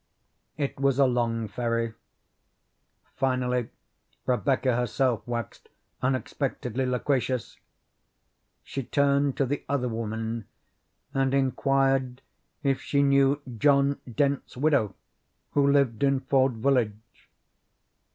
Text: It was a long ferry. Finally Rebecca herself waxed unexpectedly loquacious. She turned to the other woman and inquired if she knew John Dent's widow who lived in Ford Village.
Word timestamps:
It 0.57 0.79
was 0.79 0.97
a 0.97 1.05
long 1.05 1.47
ferry. 1.47 1.93
Finally 3.17 3.69
Rebecca 4.25 4.75
herself 4.75 5.21
waxed 5.27 5.69
unexpectedly 6.01 6.87
loquacious. 6.87 7.59
She 8.63 8.81
turned 8.81 9.37
to 9.37 9.45
the 9.45 9.63
other 9.69 9.87
woman 9.89 10.47
and 11.13 11.35
inquired 11.35 12.23
if 12.63 12.81
she 12.81 13.03
knew 13.03 13.43
John 13.59 14.01
Dent's 14.11 14.57
widow 14.57 14.95
who 15.51 15.71
lived 15.71 16.01
in 16.01 16.21
Ford 16.21 16.53
Village. 16.53 17.29